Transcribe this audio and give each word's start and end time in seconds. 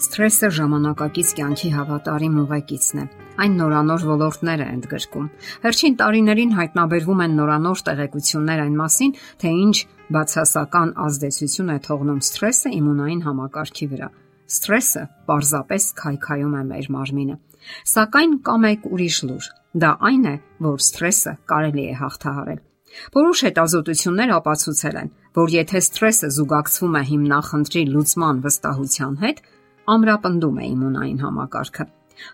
Սթրեսը 0.00 0.48
ժամանակակից 0.56 1.30
կյանքի 1.36 1.70
հավատարիմ 1.74 2.36
ուղեկիցն 2.40 3.00
է։ 3.00 3.02
Այն 3.44 3.56
նորանոր 3.60 4.04
ոլորտներ 4.08 4.62
է 4.64 4.68
ընդգրկում։ 4.74 5.26
Վերջին 5.64 5.96
տարիներին 6.00 6.54
հայտնաբերվում 6.56 7.20
են 7.24 7.34
նորանոր 7.40 7.82
տեղեկություններ 7.88 8.62
այն 8.64 8.78
մասին, 8.80 9.12
թե 9.44 9.52
ինչ 9.64 9.76
բացասական 10.16 10.94
ազդեցություն 11.04 11.74
է 11.74 11.76
թողնում 11.84 12.24
սթրեսը 12.30 12.72
իմունային 12.80 13.22
համակարգի 13.28 13.90
վրա։ 13.92 14.08
Սթրեսը 14.56 15.04
պարզապես 15.28 15.90
քայքայում 16.00 16.56
է 16.56 16.64
մեր 16.72 16.90
մարմինը։ 16.96 17.38
Սակայն 17.92 18.34
կա 18.48 18.56
մեկ 18.64 18.90
ուրիշ 18.96 19.22
լուր։ 19.28 19.52
Դա 19.84 19.94
այն 20.08 20.26
է, 20.32 20.36
որ 20.64 20.82
սթրեսը 20.88 21.38
կարելի 21.52 21.84
է 21.92 21.94
հաղթահարել։ 22.00 22.60
Որոշ 23.14 23.40
հետազոտություններ 23.46 24.30
ապացուցել 24.40 24.96
են, 25.04 25.10
որ 25.36 25.52
եթե 25.60 25.80
սթրեսը 25.84 26.28
զուգակցվում 26.40 26.96
է 27.00 27.02
հիմնախնդրի 27.10 27.82
լուծման 27.94 28.40
վստահության 28.46 29.18
հետ, 29.20 29.42
ամրապնդում 29.94 30.60
է 30.60 30.68
իմունային 30.74 31.24
համակարգը։ 31.24 31.86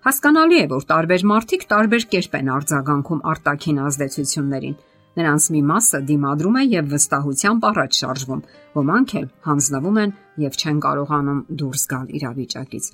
Հասկանալի 0.07 0.59
է, 0.63 0.67
որ 0.73 0.85
տարբեր 0.91 1.25
մարդիկ 1.31 1.65
տարբեր 1.73 2.05
կերպ 2.13 2.37
են 2.41 2.53
արձագանքում 2.57 3.25
արտաքին 3.33 3.81
ազդեցություններին։ 3.87 4.77
Նրանց 5.17 5.45
մի 5.55 5.61
մասը 5.71 5.99
դիմադրում 6.11 6.57
է 6.61 6.63
եւ 6.77 6.89
վստահությամբ 6.93 7.67
առաջ 7.71 7.99
շարժվում, 8.01 8.41
ոմանք 8.77 9.13
էլ 9.21 9.29
հանձնվում 9.47 10.01
են 10.03 10.11
եւ 10.45 10.59
չեն 10.61 10.81
կարողանում 10.87 11.39
դուրս 11.61 11.85
գալ 11.93 12.11
իրավիճակից։ 12.19 12.89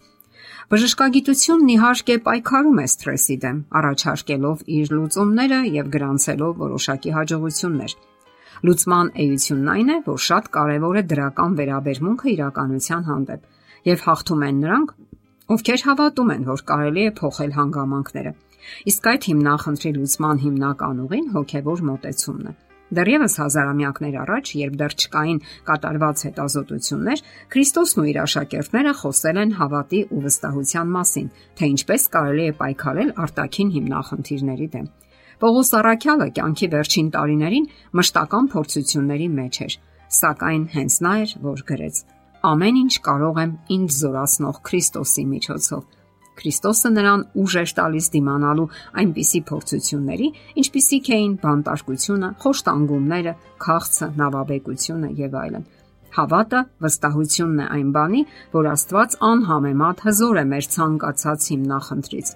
Բժշկագիտությունն 0.73 1.73
իհարկե 1.73 2.17
պայքարում 2.27 2.79
է 2.83 2.87
սթրեսի 2.93 3.37
դեմ, 3.43 3.59
առաջարկելով 3.81 4.63
իր 4.77 4.93
լուծումները 4.97 5.59
եւ 5.73 5.91
գրանցելով 5.97 6.53
որոշակի 6.63 7.15
հաջողություններ։ 7.17 7.97
Լուծման 8.63 9.09
էությունն 9.27 9.73
այն 9.73 9.91
է, 9.93 9.99
որ 10.07 10.23
շատ 10.29 10.49
կարևոր 10.55 11.01
է 11.01 11.03
դրական 11.13 11.59
վերաբերմունքը 11.59 12.29
իրականության 12.33 13.07
հանդեպ 13.11 13.51
եւ 13.89 14.05
հաղթում 14.07 14.43
են 14.49 14.59
նրանք, 14.63 14.91
ովքեր 15.53 15.87
հավատում 15.89 16.33
են, 16.33 16.43
որ 16.49 16.61
կարելի 16.73 17.07
է 17.07 17.15
փոխել 17.23 17.55
հանգամանքները։ 17.59 18.33
Իսկ 18.93 19.09
այդ 19.13 19.25
հիմնախնդրի 19.33 19.91
լուծման 19.97 20.43
հիմնական 20.43 21.01
ուղին 21.03 21.27
հոգեվոր 21.35 21.83
մոտեցումն 21.89 22.47
է։ 22.53 22.55
Դեռևս 22.93 23.35
հազարամյակներ 23.41 24.17
առաջ, 24.21 24.49
երբ 24.61 24.75
դեռ 24.83 24.95
չկային 25.01 25.39
կատարված 25.69 26.25
հետազոտություններ, 26.27 27.23
Քրիստոսն 27.53 28.01
ու 28.03 28.07
իր 28.13 28.19
աշակերտները 28.23 28.93
խոսել 29.01 29.39
են 29.43 29.55
հավատի 29.59 30.01
ու 30.13 30.21
վստահության 30.27 30.93
մասին, 30.93 31.31
թե 31.57 31.71
ինչպես 31.73 32.03
կարելի 32.13 32.45
է 32.53 32.57
պայքարել 32.61 33.15
արտաքին 33.25 33.73
հիմնախնդիրների 33.77 34.69
դեմ։ 34.77 34.91
Պողոս 35.43 35.71
Արաքյալը 35.81 36.27
կյանքի 36.37 36.69
վերջին 36.77 37.09
տարիներին 37.17 37.71
մշտական 37.99 38.51
փորձությունների 38.53 39.29
մեջ 39.41 39.57
էր, 39.67 39.79
սակայն 40.21 40.65
հենց 40.77 40.99
նա 41.03 41.15
էր, 41.23 41.33
որ 41.49 41.65
գրեց. 41.73 42.05
Ամեն 42.43 42.79
ինչ 42.81 42.95
կարող 43.07 43.37
եմ 43.39 43.51
ինձ 43.71 43.97
զորացնող 44.03 44.57
Քրիստոսի 44.67 45.23
միջոցով։ 45.31 45.83
Քրիստոսը 46.41 46.91
նրան 46.97 47.21
ուժ 47.39 47.55
էր 47.61 47.73
տալիս 47.77 48.09
դիմանալու 48.15 48.65
այնպիսի 49.03 49.41
փորձությունների, 49.51 50.29
ինչպիսիք 50.63 51.11
էին 51.17 51.37
բանտարկությունը, 51.45 52.31
խոշտանգումները, 52.43 53.35
քաղցը, 53.63 54.09
նավաբեկությունը 54.23 55.11
եւ 55.23 55.39
այլն։ 55.43 55.67
Հավատը 56.13 56.61
վստահությունն 56.83 57.63
է 57.63 57.67
այն 57.79 57.93
բանի, 57.95 58.23
որ 58.59 58.71
Աստված 58.73 59.15
անհամեմատ 59.33 60.03
հզոր 60.09 60.41
է 60.43 60.45
մեր 60.51 60.67
ցանկացած 60.75 61.47
հիմնախնդրից։ 61.53 62.33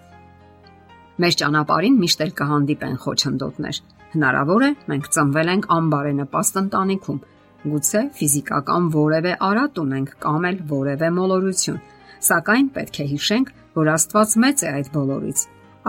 Մեր 1.16 1.36
ճանապարհին 1.40 1.98
միշտ 2.06 2.22
էլ 2.26 2.32
կհանդիպեն 2.40 2.96
խոչընդոտներ։ 3.02 3.80
Հնարավոր 4.16 4.62
է 4.66 4.70
մենք 4.86 5.10
ծնվել 5.16 5.50
ենք 5.56 5.68
անբարենպաստ 5.76 6.60
ընտանիքում, 6.62 7.20
Գուցե 7.66 8.00
ֆիզիկական 8.14 8.84
որևէ 8.94 9.32
արատ 9.42 9.78
ունենք 9.82 10.10
կամ 10.22 10.44
էլ 10.50 10.58
որևէ 10.70 11.08
մոլորություն, 11.16 11.78
սակայն 12.26 12.68
պետք 12.76 12.98
է 13.02 13.06
հիշենք, 13.12 13.48
որ 13.76 13.90
Աստված 13.96 14.34
մեծ 14.44 14.62
է 14.62 14.68
այդ 14.76 14.90
բոլորից։ 14.96 15.40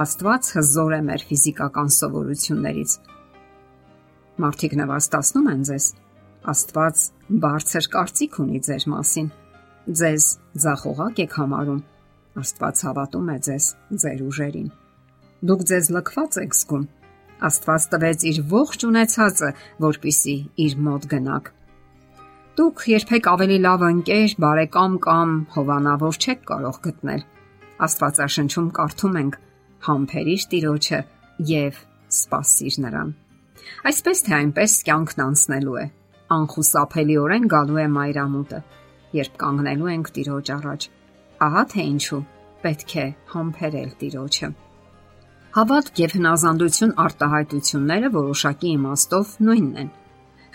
Աստված 0.04 0.50
հզոր 0.58 0.96
է 0.98 1.00
մեր 1.08 1.26
ֆիզիկական 1.30 1.92
սովորություններից։ 1.98 2.96
Մարդիկ 4.38 4.74
նվաստացնում 4.82 5.48
են 5.54 5.62
ձեզ։ 5.70 5.86
Աստված 6.54 7.04
բարձր 7.46 7.88
կարծիք 7.98 8.40
ունի 8.44 8.60
ձեր 8.68 8.84
մասին։ 8.94 9.30
Ձեզ 10.02 10.28
զախողակ 10.66 11.22
եք 11.26 11.38
համարում։ 11.42 11.82
Աստված 12.42 12.84
հավատում 12.88 13.32
է 13.34 13.38
ձեզ, 13.48 13.66
ձեր 14.02 14.24
ուժերին։ 14.28 14.70
Դուք 15.48 15.62
ձեզ 15.72 15.92
լքված 15.98 16.40
եք 16.44 16.58
զգում։ 16.58 16.88
Աստված 17.48 17.88
տվեց 17.94 18.26
իր 18.32 18.42
ողջ 18.54 18.88
ունեցածը, 18.88 19.50
որpիսի 19.88 20.38
իր 20.66 20.78
մոտ 20.88 21.10
գնաք։ 21.14 21.57
Դուք 22.58 22.84
երբեք 22.90 23.28
ավելի 23.30 23.58
լավ 23.62 23.84
ընկեր, 23.86 24.32
բարեկամ 24.42 24.94
կամ 25.06 25.34
հովանավոր 25.54 26.16
չեք 26.18 26.40
կարող 26.50 26.78
գտնել։ 26.88 27.20
Աստվածաշնչում 27.86 28.70
կարդում 28.78 29.20
ենք. 29.22 29.36
«Համբերիր 29.88 30.46
Տիրոջը 30.54 31.00
եւ 31.52 31.82
սпасիր 32.18 32.78
նրան»։ 32.82 33.12
Այսպես 33.92 34.24
թե 34.26 34.34
այնպես 34.38 34.78
կյանքն 34.88 35.22
անցնելու 35.28 35.78
է։ 35.78 35.86
Անխուսափելիորեն 36.38 37.46
գալու 37.54 37.78
է 37.78 37.86
մայրամուտը, 37.98 38.62
երբ 39.20 39.38
կանգնելու 39.44 39.92
ենք 39.94 40.12
Տիրոջ 40.18 40.52
առաջ։ 40.58 40.90
Ահա 41.48 41.64
թե 41.78 41.86
ինչու 41.94 42.22
պետք 42.66 42.98
է 42.98 43.06
համբերել 43.38 43.94
Տիրոջը։ 44.02 44.50
Հավատք 45.62 46.04
եւ 46.08 46.18
հնազանդություն 46.18 46.98
արտահայտությունները 47.06 48.14
որոշակի 48.18 48.74
իմաստով 48.82 49.38
նույնն 49.46 49.82
են։ 49.86 49.96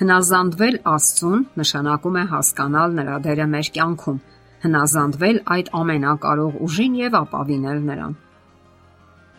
Հնազանդվել 0.02 0.76
Աստծուն 0.90 1.42
նշանակում 1.60 2.16
է 2.18 2.22
հասկանալ 2.30 2.94
նրա 2.96 3.18
դերը 3.22 3.44
մեր 3.52 3.68
կյանքում, 3.76 4.16
հնազանդվել 4.64 5.38
այդ 5.54 5.70
ամենակարող 5.80 6.56
ուժին 6.66 6.96
եւ 6.98 7.16
ապավինել 7.20 7.78
նրան։ 7.90 8.16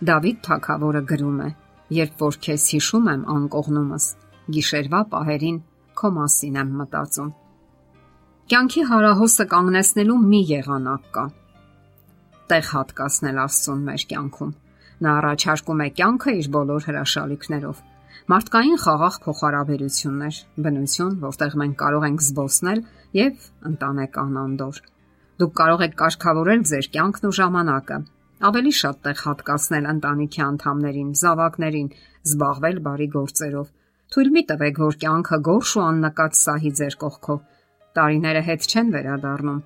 Դավիթ 0.10 0.40
թագավորը 0.48 1.04
գրում 1.12 1.44
է. 1.44 1.50
Երբ 2.00 2.24
որ 2.24 2.40
քեզ 2.48 2.70
հիշում 2.78 3.12
եմ 3.12 3.28
անկողնումս, 3.36 4.08
գիշերվա 4.56 5.04
պահերին 5.12 5.62
քո 6.00 6.16
մասին 6.24 6.60
եմ 6.64 6.76
մտածում։ 6.80 7.32
Կյանքի 8.54 8.90
հարահոսը 8.94 9.48
կանգնեցնելու 9.52 10.20
մի 10.32 10.44
եղանակ 10.54 11.16
կա։ 11.18 11.26
Տեղ 12.54 12.70
հատկացնել 12.72 13.48
Աստծուն 13.52 13.88
մեր 13.92 14.12
կյանքում։ 14.14 14.60
Նա 15.04 15.18
առաջարկում 15.20 15.84
է 15.84 15.96
կյանքը 16.00 16.40
իր 16.40 16.56
բոլոր 16.56 16.88
հրաշալիքներով 16.88 17.90
Մարդկային 18.32 18.78
խաղաղ 18.80 19.16
փոխհարաբերություններ, 19.24 20.36
բնություն, 20.64 21.16
որտեղ 21.20 21.56
մենք 21.60 21.74
կարող 21.80 22.04
ենք 22.08 22.22
զբոսնել 22.24 22.82
եւ 23.20 23.48
ընտանեկան 23.70 24.38
անդոր։ 24.44 24.78
Դուք 25.44 25.54
կարող 25.60 25.82
եք 25.84 25.96
կարգավորել 26.02 26.62
ձեր 26.70 26.88
կյանքն 26.94 27.28
ու 27.28 27.34
ժամանակը, 27.40 27.98
ավելի 28.48 28.72
շատ 28.80 29.02
տեղ 29.04 29.24
հատկացնել 29.28 29.90
ընտանիքի 29.92 30.42
անդամներին, 30.46 31.10
զավակներին, 31.20 31.90
զբաղվել 32.32 32.80
բարի 32.88 33.08
գործերով։ 33.18 33.68
Թույլ 34.14 34.32
մի 34.38 34.44
տվեք, 34.54 34.80
որ 34.84 34.98
կյանքը 35.04 35.40
գորշ 35.48 35.74
ու 35.74 35.84
աննկատ 35.84 36.40
սահի 36.40 36.72
ձեր 36.80 36.98
կողքով։ 37.04 37.42
Տարիները 37.98 38.44
հետ 38.48 38.68
չեն 38.72 38.94
վերադառնում։ 38.94 39.60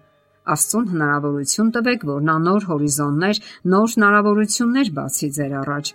Աստծուն 0.57 0.90
հնարավորություն 0.96 1.72
տվեք, 1.78 2.07
որ 2.07 2.25
նա 2.31 2.38
նոր 2.47 2.67
հորիզոններ, 2.72 3.41
նոր 3.75 3.94
հնարավորություններ 3.97 4.91
բացի 4.97 5.29
ձեր 5.38 5.56
առաջ։ 5.62 5.94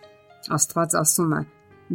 Աստված 0.59 0.97
ասում 1.03 1.35
է. 1.41 1.43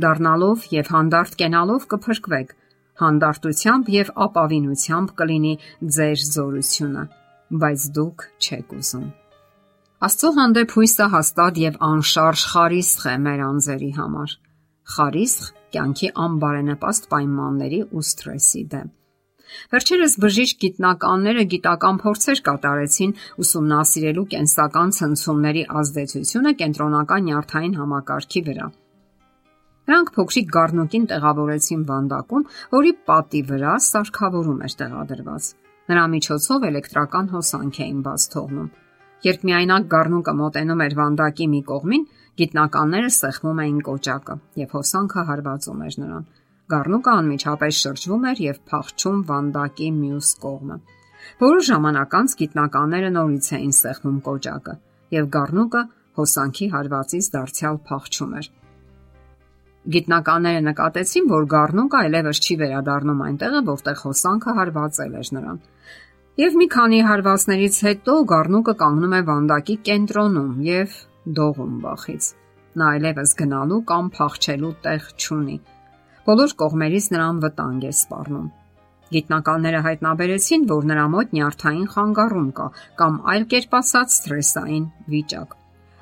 Դառնալով 0.03 0.66
եւ 0.74 0.90
հանդարտ 0.94 1.38
կենալով 1.42 1.86
կփրկվեք։ 1.94 2.52
Հանդարտությամբ 2.98 3.90
եւ 3.94 4.12
ապավինությամբ 4.25 5.14
կլինի 5.22 5.53
ձեր 5.98 6.25
զորությունը, 6.34 7.03
բայց 7.62 7.88
դուք 7.98 8.28
չեք 8.42 8.75
ուզում։ 8.78 9.08
Աստծո 10.08 10.30
հանդեպ 10.38 10.74
հույսը 10.78 11.06
հաստատ 11.14 11.59
եւ 11.64 11.78
անշարժ 11.88 12.42
խարիսխ 12.53 13.06
է 13.09 13.16
մեր 13.28 13.40
անձերի 13.48 13.92
համար։ 13.98 14.36
Խարիսխ 14.98 15.48
կյանքի 15.74 16.09
անբարենպաստ 16.28 17.10
պայմանների 17.13 17.81
ու 17.98 18.04
սթրեսի 18.10 18.63
դեմ։ 18.74 18.92
Վերջերս 19.74 20.16
բժիշկ 20.24 20.60
գիտնականները 20.63 21.44
գիտական 21.54 22.00
փորձեր 22.04 22.42
կատարեցին 22.48 23.13
ուսումնասիրելու 23.44 24.25
կենսական 24.33 24.94
ցնցումների 24.98 25.63
ազդեցությունը 25.81 26.54
կենտրոնական 26.62 27.25
նյարդային 27.30 27.80
համակարգի 27.81 28.44
վրա։ 28.50 28.68
Նրանք 29.88 30.10
փոքրիկ 30.18 30.50
գառնուկին 30.57 31.06
տեղավորեցին 31.12 31.84
վանդակում, 31.88 32.44
որի 32.75 32.92
պատի 33.07 33.42
վրա 33.51 33.75
սարքավորում 33.88 34.60
էր 34.68 34.74
տեղադրված։ 34.81 35.45
Նրա 35.88 36.04
միջոցով 36.13 36.66
էլեկտրական 36.68 37.30
հոսանք 37.31 37.80
էին 37.86 38.01
բաց 38.07 38.25
թողնում։ 38.34 38.68
Երբ 39.28 39.45
միայնակ 39.48 39.86
գառնուկը 39.94 40.34
մոտենում 40.42 40.84
էր 40.88 40.95
վանդակի 40.98 41.48
մի 41.54 41.62
կողմին, 41.72 42.04
գիտնականները 42.38 43.13
սեղմում 43.18 43.62
էին 43.63 43.80
կոճակը, 43.88 44.36
եւ 44.62 44.75
հոսանքը 44.78 45.24
հարվածում 45.31 45.81
էր 45.88 45.98
նրան։ 46.04 46.28
Գառնուկը 46.68 47.12
անմիջապես 47.18 47.81
շրջվում 47.88 48.28
էր 48.28 48.44
եւ 48.44 48.62
փախչում 48.68 49.19
վանդակի 49.31 49.90
մյուս 49.98 50.31
կողմը։ 50.44 50.78
Որոշ 51.48 51.68
ժամանակ 51.72 52.16
անց 52.18 52.36
գիտնականները 52.44 53.12
նորից 53.18 53.48
էին 53.57 53.74
սեղմում 53.78 54.19
կոճակը, 54.28 54.75
եւ 55.18 55.30
գառնուկը 55.38 55.83
հոսանքի 56.19 56.68
հարվածից 56.75 57.30
դարձյալ 57.38 57.81
փախչում 57.88 58.38
էր։ 58.42 58.50
Գիտնականները 59.88 60.62
նկատեցին, 60.68 61.28
որ 61.31 61.45
գառնուկը 61.51 61.98
այլևս 61.98 62.39
չի 62.44 62.56
վերադառնում 62.62 63.22
այնտեղը, 63.28 63.62
որտեղ 63.68 64.01
հոսանքը 64.04 64.56
հարվածել 64.57 65.13
էր 65.22 65.30
նրան։ 65.38 65.62
Եվ 66.38 66.57
մի 66.62 66.68
քանի 66.74 67.00
հարվածներից 67.07 67.78
հետո 67.88 68.16
Գառնուկը 68.31 68.74
կանգնում 68.81 69.16
է 69.18 69.22
վանդակի 69.30 69.75
կենտրոնում 69.88 70.51
եւ 70.68 70.98
դողում 71.39 71.80
բախից։ 71.86 72.28
Նա 72.78 72.89
այլևս 72.98 73.34
գնալու 73.39 73.80
կամ 73.92 74.12
փախչելու 74.18 74.74
տեղ 74.84 75.07
չունի։ 75.18 75.57
Բոլոր 76.28 76.56
կողմերից 76.62 77.07
նրան 77.16 77.40
վտանգ 77.48 77.88
է 77.88 77.94
սպառնում։ 77.98 78.48
Գիտնականները 79.18 79.80
հայտնաբերեցին, 79.88 80.68
որ 80.78 80.90
նրա 80.92 81.06
մոտ 81.16 81.38
նյարդային 81.38 81.88
խանգարում 81.95 82.50
կա 82.60 82.68
կամ 83.01 83.22
այլ 83.33 83.48
կերպ 83.56 83.80
ասած 83.80 84.18
սթրեսային 84.19 84.92
վիճակ։ 85.16 85.56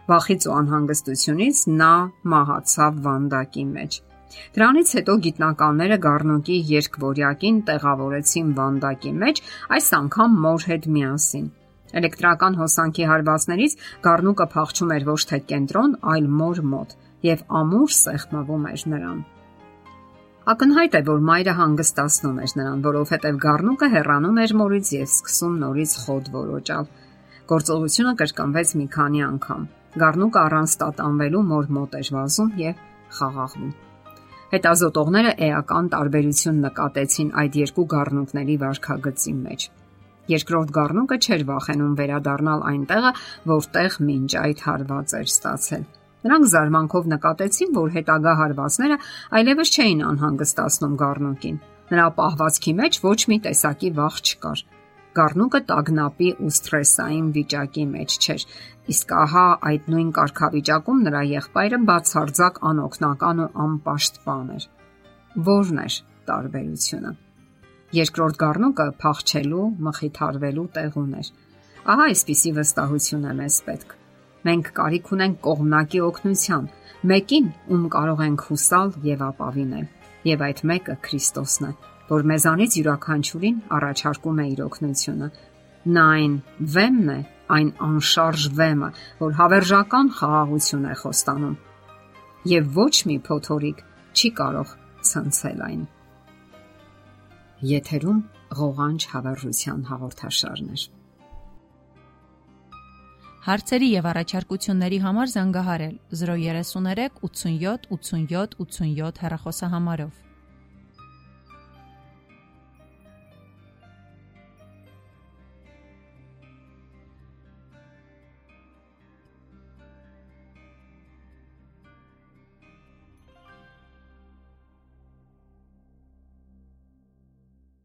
Վախից 0.06 0.46
ու 0.46 0.54
անհանգստությունից 0.54 1.60
նա 1.81 1.94
մահացավ 2.31 2.98
վանդակի 3.06 3.63
մեջ։ 3.75 3.96
Դրանից 4.56 4.90
հետո 4.98 5.13
գիտնականները 5.25 5.98
Գառնուկի 6.06 6.57
երկվորյակին 6.72 7.62
տեղավորեցին 7.69 8.50
վանդակի 8.60 9.13
մեջ, 9.22 9.42
այս 9.78 9.88
անգամ 10.00 10.36
մոր 10.46 10.66
հետ 10.72 10.90
միասին։ 10.96 11.48
Էլեկտրական 11.96 12.57
հոսանքի 12.60 13.07
հարվածներից 13.12 13.78
Գառնուկը 14.06 14.48
փախչում 14.56 14.92
էր 14.96 15.06
ոչ 15.10 15.22
թե 15.31 15.40
կենտրոն, 15.52 15.96
այլ 16.13 16.28
մոր 16.42 16.62
մոտ 16.74 16.94
եւ 17.30 17.46
ամուր 17.62 17.96
սեղմվում 18.00 18.68
էր 18.74 18.84
նրան։ 18.94 19.24
Ակնհայտ 20.46 20.96
է, 21.00 21.02
որ 21.07 21.22
մայրը 21.25 21.54
հանգստացնում 21.57 22.42
էր 22.46 22.52
նրան, 22.60 22.81
որովհետև 22.86 23.40
Գառնուկը 23.46 23.88
հեռանում 23.96 24.38
էր 24.44 24.52
մորից 24.60 24.92
եւ 24.94 25.07
սկսում 25.10 25.56
նորից 25.63 25.96
խոդ 26.04 26.30
որոճալ։ 26.36 26.92
Գործողությունը 27.50 28.13
կրկնվեց 28.19 28.75
մի 28.81 28.88
քանի 28.94 29.25
անգամ։ 29.25 29.66
Գառնուկը 29.95 30.39
առանց 30.42 30.71
տատանվելու 30.81 31.42
մոր 31.50 31.68
մոտ 31.75 31.94
էր 32.00 32.07
վազում 32.15 32.50
եւ 32.59 32.80
խաղաղվում։ 33.15 33.74
Հետազոտողները 34.56 35.31
էական 35.45 35.88
տարբերություն 35.94 36.59
նկատեցին 36.65 37.30
այդ 37.42 37.57
երկու 37.62 37.86
գառնուկների 37.95 38.57
վարքագծի 38.65 39.33
մեջ։ 39.39 39.65
Երկրորդ 40.36 40.74
գառնուկը 40.75 41.18
չէր 41.25 41.45
վախենում 41.50 41.95
վերադառնալ 42.00 42.65
այնտեղը, 42.71 43.12
որտեղ 43.56 43.97
մինչ 44.09 44.31
այդ 44.42 44.63
հարված 44.65 45.15
էր 45.19 45.27
ստացել։ 45.31 45.83
Նրանք 46.25 46.47
զարմանքով 46.56 47.09
նկատեցին, 47.15 47.74
որ 47.75 47.92
հետագա 47.95 48.33
հարվածները 48.42 48.97
այլևս 49.39 49.74
չէին 49.75 50.06
անհանգստացնում 50.12 50.95
գառնուկին։ 51.01 51.59
Նրա 51.92 52.07
պահվածքի 52.19 52.74
մեջ 52.81 52.97
ոչ 53.06 53.19
մի 53.30 53.38
տեսակի 53.45 53.92
վախ 54.00 54.15
չկար։ 54.25 54.63
Գառնուկը 55.16 55.60
տագնապի 55.70 56.30
ու 56.44 56.50
սթրեսային 56.52 57.28
վիճակի 57.36 57.84
մեջ 57.92 58.16
չէր, 58.26 58.44
իսկ 58.92 59.14
ահա 59.16 59.44
այդ 59.70 59.86
նույն 59.94 60.10
կարգավիճակում 60.18 61.00
նրա 61.06 61.22
եղբայրը 61.30 61.80
բացարձակ 61.90 62.60
անօքնական 62.70 63.40
ու 63.46 63.48
անպաշտպան 63.66 64.50
էր։ 64.56 64.66
Որն 65.48 65.80
էր 65.86 65.98
տարբերությունը։ 66.32 67.14
Երկրորդ 67.96 68.40
գառնուկը 68.44 68.90
փախչելու, 69.06 69.66
մխիթարվելու 69.88 70.68
տեղ 70.76 71.00
ուներ։ 71.06 71.32
Ահա 71.96 72.12
այսպիսի 72.12 72.56
վստահություն 72.60 73.26
է 73.32 73.34
մեզ 73.40 73.64
պետք։ 73.72 73.98
Մենք 74.46 74.72
կարիք 74.84 75.12
ունենք 75.16 75.42
կողմնակի 75.48 76.06
օգնության, 76.12 76.72
մեկին, 77.16 77.52
ում 77.72 77.90
կարող 77.96 78.24
ենք 78.30 78.48
հուսալ 78.52 78.96
եւ 79.16 79.28
ապավինել։ 79.32 79.92
Եվ 80.36 80.48
այդ 80.50 80.66
մեկը 80.72 81.02
Քրիստոսն 81.06 81.70
է 81.72 81.76
որ 82.10 82.25
մեզանից 82.31 82.78
յուրաքանչյուրին 82.80 83.57
առաջարկում 83.78 84.42
է 84.42 84.46
իր 84.54 84.62
օգնությունը։ 84.66 85.30
Նա 85.96 86.04
այն 86.16 86.36
վեմն 86.75 87.10
է, 87.13 87.19
այն 87.56 87.69
անշարժ 87.88 88.46
վեմը, 88.60 88.90
որ 89.22 89.31
հավերժական 89.40 90.12
խաղաղություն 90.18 90.86
է 90.90 90.96
խոստանում։ 91.02 91.56
Եվ 92.56 92.69
ոչ 92.78 92.94
մի 93.10 93.18
փոթորիկ 93.25 93.81
չի 94.16 94.30
կարող 94.40 94.75
ցնցել 95.10 95.63
այն։ 95.69 95.81
Եթերում 97.75 98.19
ղողանջ 98.60 99.07
հավերժության 99.13 99.81
հաղորդաշարներ։ 99.90 100.86
Հարցերի 103.46 103.88
եւ 103.94 104.06
առաջարկությունների 104.10 105.00
համար 105.06 105.31
զանգահարել 105.36 105.96
033 106.22 107.19
87 107.22 107.90
87 107.94 108.56
87 108.66 109.22
հեռախոսահամարով։ 109.25 110.25